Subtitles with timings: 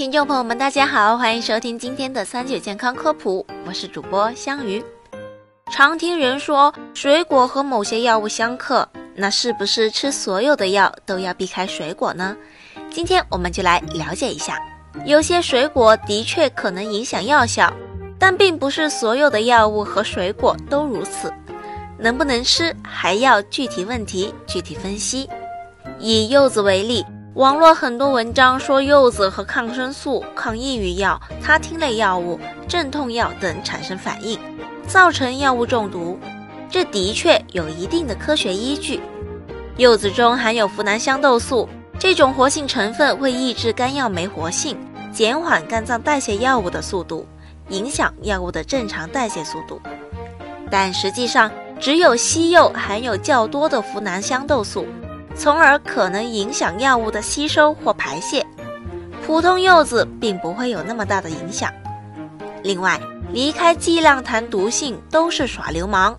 [0.00, 4.82] 听众朋友们，大家好，欢迎收听今天的三九健康科普，我是主播香鱼。
[5.70, 12.34] 常听人说水果和某些药物相克，那是不是吃所有的药都要避开水果呢？
[12.88, 14.58] 今天我们就来了解一下。
[15.04, 17.70] 有些水果的确可能影响药效，
[18.18, 21.30] 但并不是所有的药物和水果都如此。
[21.98, 25.28] 能不能吃，还要具体问题具体分析。
[25.98, 27.04] 以柚子为例。
[27.34, 34.36] 网络很多文章说柚子和抗生素、抗抑郁药、他汀类药物、镇痛药等产生反应，
[34.88, 36.18] 造成药物中毒。
[36.68, 39.00] 这的确有一定的科学依据。
[39.76, 41.68] 柚子中含有呋喃香豆素，
[42.00, 44.76] 这种活性成分会抑制肝药酶活性，
[45.12, 47.24] 减缓肝脏代谢药物的速度，
[47.68, 49.80] 影响药物的正常代谢速度。
[50.68, 54.84] 但实际上，只有西柚含有较多的呋喃香豆素。
[55.36, 58.44] 从而可能影响药物的吸收或排泄，
[59.26, 61.72] 普通柚子并不会有那么大的影响。
[62.62, 63.00] 另外，
[63.32, 66.16] 离开剂量谈毒性都是耍流氓。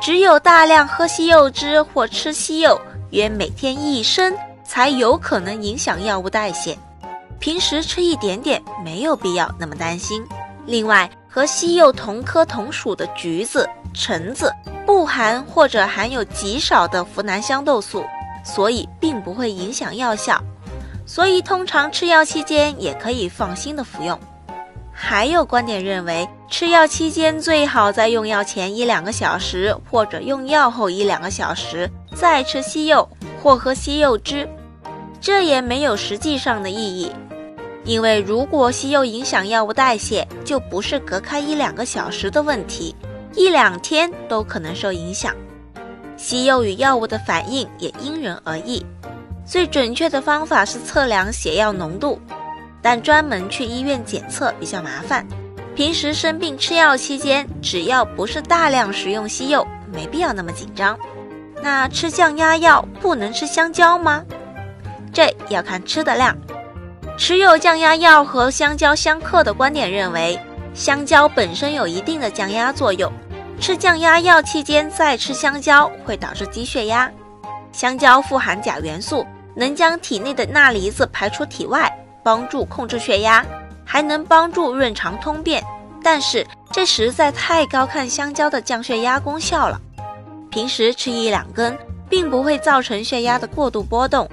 [0.00, 6.76] 只有大量喝西柚汁或吃西柚，约每天一升，才有可能影响药物代谢。
[7.38, 10.24] 平时吃一点点，没有必要那么担心。
[10.66, 14.52] 另外，和西柚同科同属的橘子、橙子
[14.84, 18.04] 不含或者含有极少的呋喃香豆素。
[18.54, 20.42] 所以并不会影响药效，
[21.04, 24.18] 所以通常吃药期间也可以放心的服用。
[24.90, 33.06] 还有观点认为，吃药期间最好在用药前一两个小时，或者用药后一两个小时再吃西柚
[33.42, 34.48] 或喝西柚汁，
[35.20, 37.12] 这也没有实际上的意义。
[37.84, 42.96] 因为如果西柚影响药物代谢，就不是隔开一两个小时的问题，
[43.34, 45.34] 一两天都可能受影响。
[46.18, 48.84] 西柚与药物的反应也因人而异，
[49.46, 52.20] 最准确的方法是测量血药浓度，
[52.82, 55.24] 但专门去医院检测比较麻烦。
[55.76, 60.98] 平时生病吃药期间，只要不是大量食用西柚，没必要那么紧张。
[61.62, 64.24] 那吃降压药不能吃香蕉吗？
[65.12, 66.36] 这要看吃的量。
[67.16, 70.38] 持有降压药和香蕉相克的观点认为，
[70.74, 73.12] 香蕉本身有一定的降压作用。
[73.60, 77.10] 吃降压药期间再吃香蕉会导致低血压。
[77.72, 81.90] 香蕉富含钾元素，能将体内的钠离子排出体外，
[82.22, 83.44] 帮助控制血压，
[83.84, 85.62] 还能帮助润肠通便。
[86.02, 89.80] 但是这实在太高看香蕉的降血压功效了。
[90.50, 91.76] 平时吃一两根，
[92.08, 94.28] 并不会造成血压的过度波动，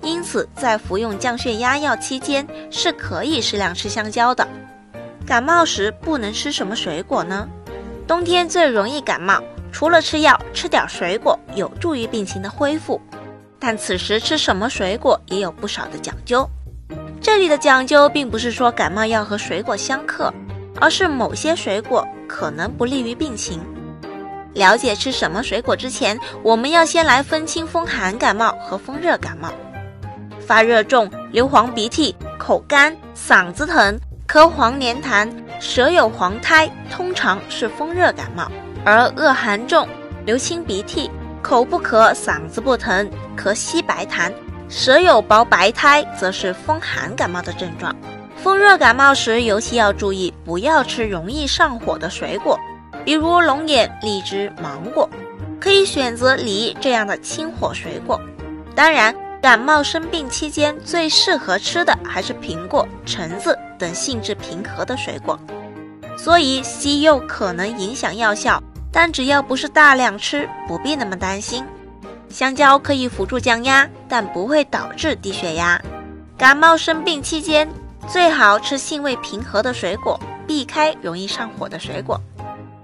[0.00, 4.46] 因此在服用降血压药期间是可以适量吃香蕉的。
[5.26, 7.46] 感冒时不能吃什么水果呢？
[8.06, 13.00] 冬天最容易感冒，除了吃药，吃点水果有助于病情的恢复。
[13.58, 16.48] 但此时吃什么水果也有不少的讲究。
[17.20, 20.32] 这里的讲究并不是说感冒药和水果相克，
[20.80, 23.60] 而是某些水果可能不利于病情。
[24.54, 29.48] 了解吃什么水果之前，我们要先来分清风寒感冒和风热感冒。
[30.40, 33.96] 发热重、流黄鼻涕、口干、嗓子疼、
[34.26, 35.30] 咳黄黏痰。
[35.62, 38.50] 舌有黄苔，通常是风热感冒；
[38.84, 39.86] 而恶寒重、
[40.26, 41.08] 流清鼻涕、
[41.40, 44.32] 口不渴、嗓子不疼、咳稀白痰、
[44.68, 47.94] 舌有薄白苔，则是风寒感冒的症状。
[48.36, 52.58] 风热感冒时，尤其要注意不要吃容易上火的水果，
[53.04, 55.08] 比如龙眼、荔枝、芒果，
[55.60, 58.20] 可以选择梨这样的清火水果。
[58.74, 63.58] 当然，感冒生病期间最适合吃的还是苹果、橙子。
[63.78, 65.36] 等性质平和的水果，
[66.16, 71.64] 所以西柚可能影响药效，但只要不是大量吃，不必那么担心。
[72.28, 75.82] 香蕉可以辅助降压，但不会导致低血压。
[76.38, 77.68] 感冒生病期间，
[78.06, 80.16] 最好吃性味平和的水果，
[80.46, 82.20] 避开容易上火的水果。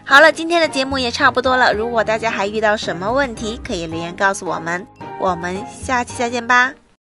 [0.05, 1.73] 好了，今天的节目也差不多了。
[1.73, 4.85] 如果大家还遇到什么问题，可以留言告诉我们。
[5.21, 6.75] 我们下期再见吧。